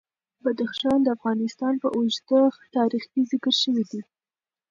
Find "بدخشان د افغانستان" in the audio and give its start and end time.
0.43-1.73